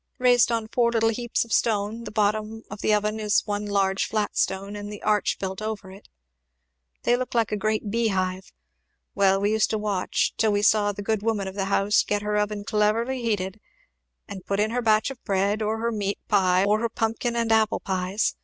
[0.17, 4.07] raised on four little heaps of stone; the bottom of the oven is one large
[4.07, 6.07] flat stone, and the arch built over it;
[7.03, 8.51] they look like a great bee hive.
[9.13, 12.23] Well we used to watch till we saw the good woman of the house get
[12.23, 13.59] her oven cleverly heated,
[14.27, 17.51] and put in her batch of bread, or her meat pie, or her pumpkin and
[17.51, 18.33] apple pies!